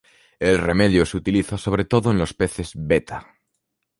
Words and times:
El 0.39 0.57
remedio 0.57 1.05
se 1.05 1.15
utiliza 1.15 1.59
sobre 1.59 1.85
todo 1.85 2.09
en 2.09 2.17
los 2.17 2.33
peces 2.33 2.71
"Betta". 2.73 3.35